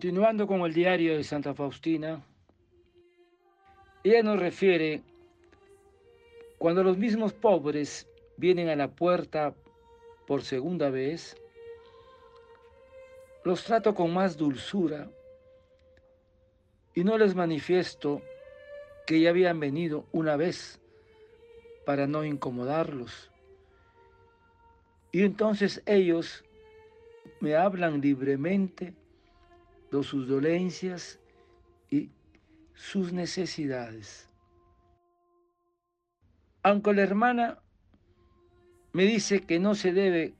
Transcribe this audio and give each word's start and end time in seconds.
Continuando 0.00 0.46
con 0.46 0.62
el 0.62 0.72
diario 0.72 1.14
de 1.14 1.22
Santa 1.22 1.52
Faustina, 1.52 2.24
ella 4.02 4.22
nos 4.22 4.40
refiere 4.40 5.02
cuando 6.56 6.82
los 6.82 6.96
mismos 6.96 7.34
pobres 7.34 8.08
vienen 8.38 8.70
a 8.70 8.76
la 8.76 8.88
puerta 8.88 9.54
por 10.26 10.40
segunda 10.40 10.88
vez, 10.88 11.36
los 13.44 13.62
trato 13.62 13.94
con 13.94 14.14
más 14.14 14.38
dulzura 14.38 15.10
y 16.94 17.04
no 17.04 17.18
les 17.18 17.34
manifiesto 17.34 18.22
que 19.06 19.20
ya 19.20 19.28
habían 19.28 19.60
venido 19.60 20.06
una 20.12 20.34
vez 20.36 20.80
para 21.84 22.06
no 22.06 22.24
incomodarlos. 22.24 23.30
Y 25.12 25.24
entonces 25.24 25.82
ellos 25.84 26.42
me 27.40 27.54
hablan 27.54 28.00
libremente 28.00 28.94
sus 29.90 30.28
dolencias 30.28 31.18
y 31.90 32.10
sus 32.74 33.12
necesidades. 33.12 34.28
Aunque 36.62 36.92
la 36.92 37.02
hermana 37.02 37.58
me 38.92 39.04
dice 39.04 39.40
que 39.42 39.58
no 39.58 39.74
se 39.74 39.92
debe 39.92 40.34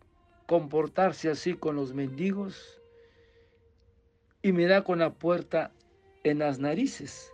comportarse 0.47 1.31
así 1.31 1.55
con 1.55 1.77
los 1.77 1.95
mendigos 1.95 2.81
y 4.43 4.53
me 4.53 4.67
da 4.67 4.83
con 4.83 4.99
la 4.99 5.11
puerta 5.11 5.71
en 6.25 6.41
las 6.41 6.59
narices 6.59 7.31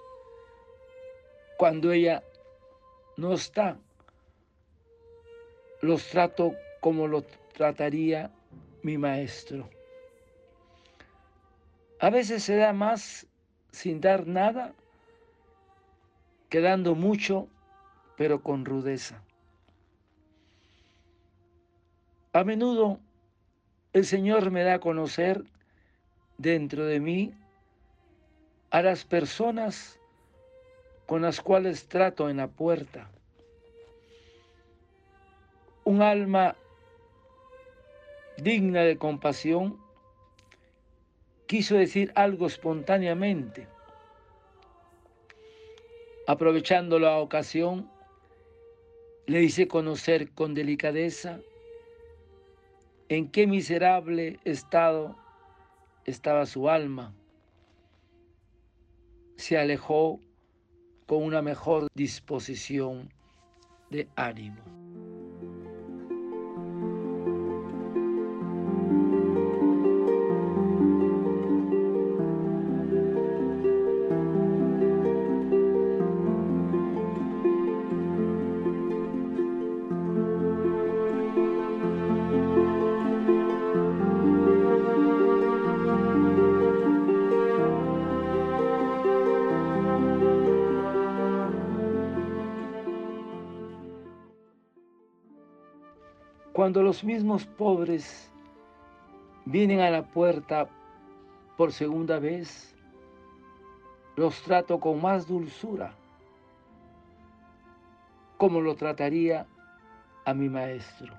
cuando 1.57 1.93
ella 1.93 2.23
no 3.17 3.35
está. 3.35 3.79
Los 5.81 6.09
trato 6.09 6.55
como 6.81 7.09
lo 7.09 7.23
trataría 7.55 8.31
mi 8.83 8.99
maestro. 8.99 9.69
A 11.99 12.11
veces 12.11 12.43
se 12.43 12.57
da 12.57 12.73
más 12.73 13.27
sin 13.71 14.01
dar 14.01 14.27
nada 14.27 14.75
que 16.51 16.61
dando 16.61 16.95
mucho, 16.95 17.49
pero 18.17 18.43
con 18.43 18.65
rudeza. 18.65 19.23
A 22.33 22.45
menudo 22.45 23.01
el 23.93 24.05
Señor 24.05 24.51
me 24.51 24.63
da 24.63 24.75
a 24.75 24.79
conocer 24.79 25.43
dentro 26.37 26.85
de 26.85 27.01
mí 27.01 27.35
a 28.71 28.83
las 28.83 29.05
personas 29.05 29.99
con 31.07 31.23
las 31.23 31.41
cuales 31.41 31.89
trato 31.89 32.29
en 32.29 32.37
la 32.37 32.49
puerta. 32.49 33.09
Un 35.85 36.03
alma 36.03 36.57
digna 38.37 38.83
de 38.83 38.99
compasión 38.99 39.86
quiso 41.47 41.77
decir 41.77 42.13
algo 42.15 42.47
espontáneamente. 42.47 43.69
Aprovechando 46.27 46.99
la 46.99 47.19
ocasión, 47.19 47.91
le 49.27 49.43
hice 49.43 49.69
conocer 49.69 50.31
con 50.33 50.55
delicadeza 50.55 51.41
en 53.09 53.31
qué 53.31 53.47
miserable 53.47 54.41
estado 54.45 55.17
estaba 56.05 56.47
su 56.47 56.69
alma. 56.69 57.15
Se 59.37 59.57
alejó 59.59 60.21
con 61.07 61.23
una 61.23 61.43
mejor 61.43 61.87
disposición 61.95 63.13
de 63.91 64.09
ánimo. 64.17 64.86
Cuando 96.57 96.83
los 96.83 97.05
mismos 97.05 97.45
pobres 97.45 98.33
vienen 99.45 99.81
a 99.81 99.91
la 99.91 100.07
puerta 100.07 100.67
por 101.59 101.71
segunda 101.71 102.19
vez, 102.19 102.75
los 104.17 104.41
trato 104.41 104.81
con 104.81 105.03
más 105.03 105.27
dulzura, 105.27 105.93
como 108.39 108.63
lo 108.63 108.75
trataría 108.75 109.47
a 110.25 110.33
mi 110.33 110.49
maestro. 110.49 111.13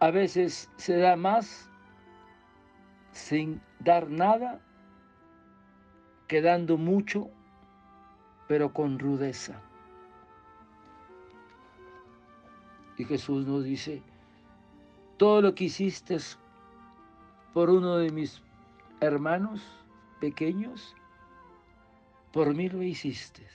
A 0.00 0.10
veces 0.10 0.70
se 0.76 0.98
da 0.98 1.16
más 1.16 1.70
sin 3.12 3.58
dar 3.78 4.10
nada 4.10 4.60
que 6.28 6.42
dando 6.42 6.76
mucho, 6.76 7.30
pero 8.48 8.70
con 8.74 8.98
rudeza. 8.98 9.62
Y 13.00 13.04
Jesús 13.06 13.46
nos 13.46 13.64
dice, 13.64 14.02
todo 15.16 15.40
lo 15.40 15.54
que 15.54 15.64
hiciste 15.64 16.18
por 17.54 17.70
uno 17.70 17.96
de 17.96 18.10
mis 18.10 18.42
hermanos 19.00 19.62
pequeños, 20.20 20.94
por 22.30 22.54
mí 22.54 22.68
lo 22.68 22.82
hiciste. 22.82 23.46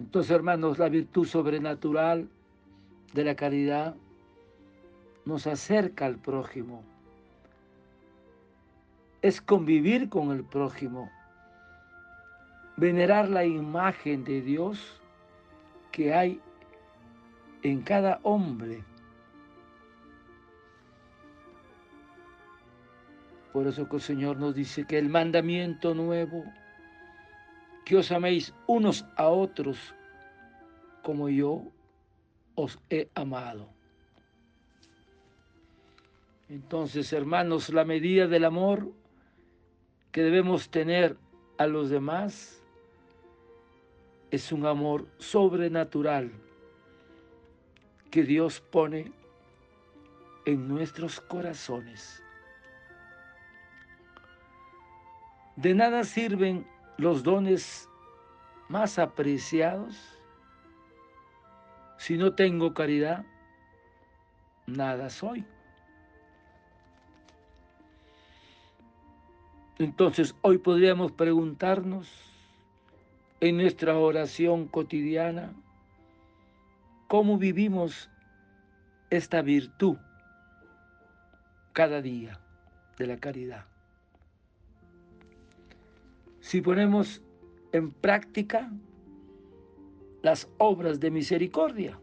Entonces, 0.00 0.30
hermanos, 0.30 0.78
la 0.78 0.88
virtud 0.88 1.26
sobrenatural 1.26 2.26
de 3.12 3.24
la 3.24 3.34
caridad 3.34 3.94
nos 5.26 5.46
acerca 5.46 6.06
al 6.06 6.16
prójimo. 6.16 6.82
Es 9.20 9.42
convivir 9.42 10.08
con 10.08 10.30
el 10.30 10.42
prójimo, 10.42 11.10
venerar 12.78 13.28
la 13.28 13.44
imagen 13.44 14.24
de 14.24 14.40
Dios 14.40 15.02
que 15.92 16.14
hay 16.14 16.40
en 17.62 17.82
cada 17.82 18.20
hombre. 18.22 18.84
Por 23.52 23.66
eso 23.66 23.88
que 23.88 23.96
el 23.96 24.02
Señor 24.02 24.36
nos 24.36 24.54
dice 24.54 24.86
que 24.86 24.98
el 24.98 25.08
mandamiento 25.08 25.94
nuevo, 25.94 26.44
que 27.84 27.96
os 27.96 28.12
améis 28.12 28.54
unos 28.66 29.04
a 29.16 29.28
otros 29.28 29.94
como 31.02 31.28
yo 31.28 31.62
os 32.54 32.78
he 32.90 33.08
amado. 33.14 33.68
Entonces, 36.48 37.12
hermanos, 37.12 37.70
la 37.70 37.84
medida 37.84 38.26
del 38.26 38.44
amor 38.44 38.92
que 40.12 40.22
debemos 40.22 40.70
tener 40.70 41.16
a 41.58 41.66
los 41.66 41.90
demás 41.90 42.62
es 44.30 44.52
un 44.52 44.66
amor 44.66 45.06
sobrenatural 45.18 46.30
que 48.10 48.22
Dios 48.22 48.60
pone 48.60 49.12
en 50.44 50.68
nuestros 50.68 51.20
corazones. 51.20 52.22
De 55.56 55.74
nada 55.74 56.04
sirven 56.04 56.66
los 56.96 57.22
dones 57.22 57.88
más 58.68 58.98
apreciados 58.98 60.18
si 61.98 62.16
no 62.16 62.32
tengo 62.34 62.72
caridad, 62.74 63.24
nada 64.66 65.10
soy. 65.10 65.44
Entonces 69.78 70.34
hoy 70.42 70.58
podríamos 70.58 71.12
preguntarnos 71.12 72.08
en 73.40 73.58
nuestra 73.58 73.96
oración 73.96 74.66
cotidiana, 74.66 75.52
cómo 77.08 77.38
vivimos 77.38 78.08
esta 79.10 79.42
virtud 79.42 79.96
cada 81.72 82.00
día 82.02 82.38
de 82.98 83.06
la 83.06 83.16
caridad. 83.16 83.64
Si 86.40 86.60
ponemos 86.60 87.22
en 87.72 87.90
práctica 87.90 88.70
las 90.22 90.48
obras 90.58 91.00
de 91.00 91.10
misericordia, 91.10 91.98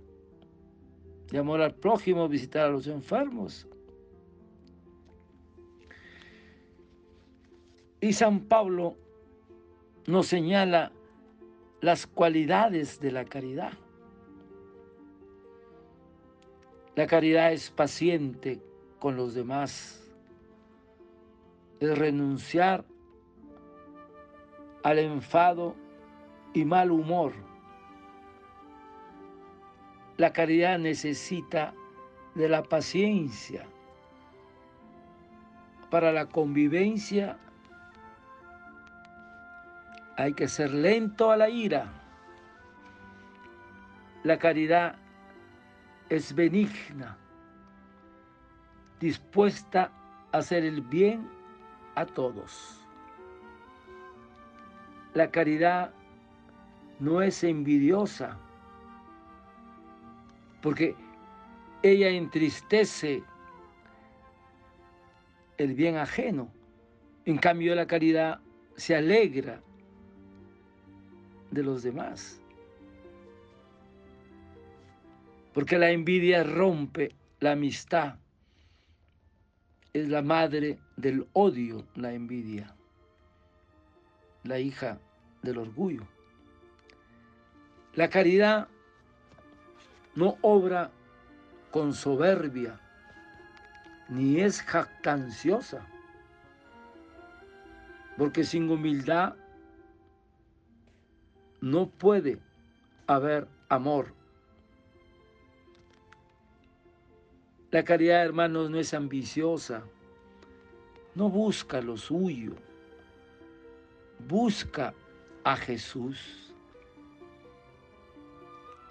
de 1.31 1.37
amor 1.37 1.61
al 1.61 1.75
prójimo, 1.75 2.27
visitar 2.27 2.65
a 2.65 2.69
los 2.69 2.87
enfermos. 2.87 3.67
Y 8.01 8.13
San 8.13 8.41
Pablo 8.41 8.95
nos 10.07 10.27
señala 10.27 10.91
las 11.81 12.07
cualidades 12.07 12.99
de 12.99 13.11
la 13.11 13.25
caridad. 13.25 13.73
La 16.95 17.07
caridad 17.07 17.51
es 17.51 17.71
paciente, 17.71 18.61
con 18.99 19.17
los 19.17 19.33
demás, 19.33 20.01
es 21.81 21.97
renunciar 21.97 22.85
al 24.83 24.99
enfado 24.99 25.75
y 26.53 26.63
mal 26.63 26.91
humor. 26.91 27.33
La 30.15 30.31
caridad 30.31 30.79
necesita 30.79 31.73
de 32.33 32.47
la 32.47 32.63
paciencia 32.63 33.67
para 35.89 36.13
la 36.13 36.27
convivencia. 36.27 37.37
Hay 40.15 40.31
que 40.31 40.47
ser 40.47 40.73
lento 40.73 41.29
a 41.29 41.35
la 41.35 41.49
ira. 41.49 41.91
La 44.23 44.39
caridad 44.39 44.95
es 46.09 46.33
benigna, 46.33 47.17
dispuesta 48.99 49.91
a 50.31 50.37
hacer 50.37 50.63
el 50.63 50.81
bien 50.81 51.27
a 51.95 52.05
todos. 52.05 52.81
La 55.13 55.31
caridad 55.31 55.93
no 56.99 57.21
es 57.21 57.43
envidiosa, 57.43 58.37
porque 60.61 60.95
ella 61.83 62.09
entristece 62.09 63.23
el 65.57 65.73
bien 65.73 65.97
ajeno. 65.97 66.51
En 67.25 67.37
cambio, 67.37 67.75
la 67.75 67.87
caridad 67.87 68.39
se 68.75 68.95
alegra 68.95 69.61
de 71.51 71.63
los 71.63 71.83
demás. 71.83 72.41
Porque 75.55 75.77
la 75.77 75.89
envidia 75.89 76.43
rompe 76.43 77.15
la 77.39 77.53
amistad. 77.53 78.17
Es 79.93 80.09
la 80.09 80.21
madre 80.21 80.79
del 80.97 81.27
odio, 81.31 81.87
la 81.95 82.11
envidia. 82.11 82.75
La 84.43 84.59
hija 84.59 84.99
del 85.41 85.59
orgullo. 85.59 86.05
La 87.93 88.09
caridad 88.09 88.67
no 90.13 90.37
obra 90.41 90.91
con 91.71 91.93
soberbia, 91.93 92.77
ni 94.09 94.41
es 94.41 94.61
jactanciosa, 94.61 95.87
porque 98.17 98.43
sin 98.43 98.69
humildad 98.69 99.35
no 101.61 101.87
puede 101.87 102.39
haber 103.07 103.47
amor. 103.69 104.24
La 107.71 107.83
caridad, 107.83 108.23
hermanos, 108.23 108.69
no 108.69 108.79
es 108.79 108.93
ambiciosa, 108.93 109.83
no 111.15 111.29
busca 111.29 111.81
lo 111.81 111.97
suyo, 111.97 112.53
busca 114.27 114.93
a 115.43 115.55
Jesús. 115.55 116.53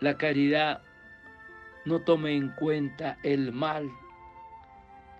La 0.00 0.16
caridad 0.16 0.82
no 1.84 2.00
toma 2.00 2.30
en 2.30 2.50
cuenta 2.50 3.18
el 3.22 3.52
mal, 3.52 3.90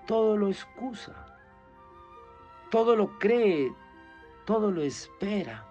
todo 0.06 0.36
lo 0.36 0.48
excusa, 0.48 1.38
todo 2.70 2.96
lo 2.96 3.18
cree, 3.18 3.72
todo 4.44 4.70
lo 4.70 4.82
espera. 4.82 5.64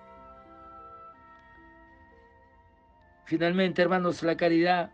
Finalmente, 3.25 3.81
hermanos, 3.81 4.23
la 4.23 4.37
caridad 4.37 4.91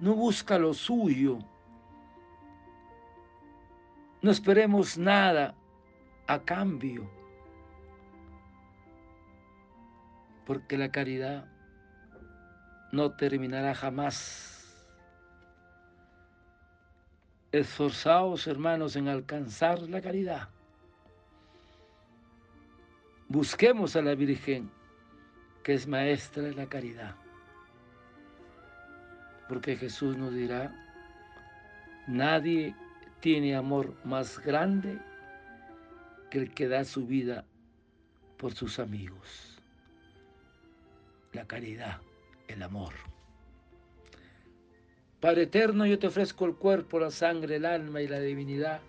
no 0.00 0.14
busca 0.14 0.58
lo 0.58 0.74
suyo. 0.74 1.38
No 4.22 4.30
esperemos 4.30 4.96
nada 4.96 5.54
a 6.28 6.38
cambio. 6.40 7.10
Porque 10.46 10.78
la 10.78 10.90
caridad 10.90 11.44
no 12.92 13.10
terminará 13.16 13.74
jamás. 13.74 14.48
Esforzaos, 17.50 18.46
hermanos, 18.46 18.94
en 18.94 19.08
alcanzar 19.08 19.80
la 19.82 20.00
caridad. 20.00 20.48
Busquemos 23.28 23.96
a 23.96 24.02
la 24.02 24.14
Virgen, 24.14 24.70
que 25.64 25.74
es 25.74 25.86
maestra 25.88 26.44
de 26.44 26.54
la 26.54 26.66
caridad. 26.66 27.16
Porque 29.48 29.76
Jesús 29.76 30.16
nos 30.16 30.32
dirá, 30.32 30.72
nadie 32.06 32.74
tiene 33.22 33.54
amor 33.54 33.94
más 34.04 34.40
grande 34.40 34.98
que 36.28 36.38
el 36.38 36.52
que 36.52 36.66
da 36.66 36.84
su 36.84 37.06
vida 37.06 37.44
por 38.36 38.52
sus 38.52 38.80
amigos. 38.80 39.60
La 41.32 41.46
caridad, 41.46 42.00
el 42.48 42.64
amor. 42.64 42.94
Padre 45.20 45.42
eterno, 45.42 45.86
yo 45.86 46.00
te 46.00 46.08
ofrezco 46.08 46.46
el 46.46 46.56
cuerpo, 46.56 46.98
la 46.98 47.12
sangre, 47.12 47.56
el 47.56 47.64
alma 47.64 48.02
y 48.02 48.08
la 48.08 48.18
divinidad 48.18 48.80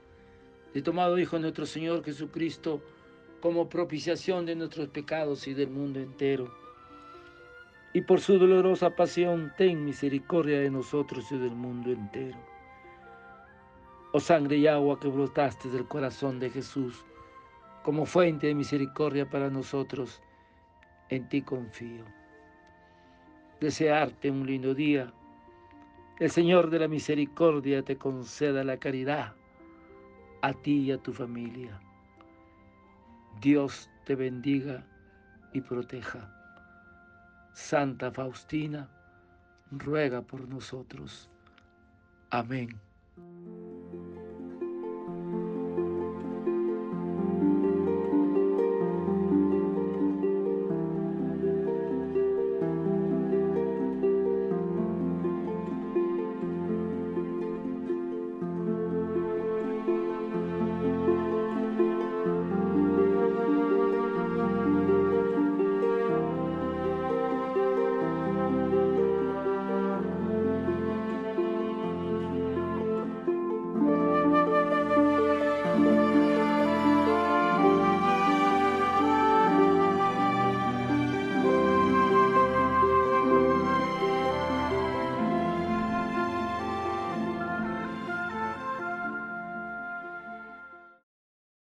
de 0.74 0.82
tomado 0.82 1.20
Hijo 1.20 1.38
nuestro 1.38 1.68
Señor 1.68 2.04
Jesucristo 2.04 2.82
como 3.40 3.70
propiciación 3.70 4.48
de 4.48 4.56
nuestros 4.56 4.88
pecados 4.88 5.48
y 5.48 5.54
del 5.54 5.70
mundo 5.70 6.00
entero. 6.00 6.52
Y 7.94 8.02
por 8.02 8.20
su 8.20 8.40
dolorosa 8.40 8.96
pasión, 8.96 9.54
ten 9.56 9.86
misericordia 9.86 10.60
de 10.60 10.72
nosotros 10.72 11.32
y 11.32 11.38
del 11.38 11.52
mundo 11.52 11.92
entero. 11.92 12.53
Oh 14.14 14.20
sangre 14.20 14.58
y 14.58 14.68
agua 14.68 15.00
que 15.00 15.10
brotaste 15.10 15.70
del 15.70 15.88
corazón 15.88 16.40
de 16.40 16.50
Jesús, 16.50 17.04
como 17.84 18.06
fuente 18.06 18.48
de 18.48 18.56
misericordia 18.56 19.30
para 19.30 19.50
nosotros, 19.50 20.22
en 21.10 21.28
ti 21.28 21.42
confío. 21.42 22.06
Desearte 23.60 24.32
un 24.32 24.46
lindo 24.46 24.74
día 24.74 25.12
el 26.20 26.30
Señor 26.30 26.70
de 26.70 26.78
la 26.78 26.88
misericordia 26.88 27.84
te 27.84 27.98
conceda 27.98 28.64
la 28.64 28.78
caridad 28.78 29.34
a 30.44 30.54
ti 30.54 30.82
y 30.84 30.92
a 30.92 30.98
tu 30.98 31.12
familia. 31.12 31.80
Dios 33.42 33.90
te 34.06 34.16
bendiga 34.16 34.86
y 35.54 35.62
proteja. 35.62 36.32
Santa 37.54 38.12
Faustina, 38.12 38.88
ruega 39.72 40.22
por 40.22 40.48
nosotros. 40.48 41.30
Amén. 42.30 42.70